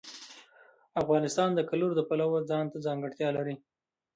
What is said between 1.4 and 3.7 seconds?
د کلتور د پلوه ځانته ځانګړتیا لري.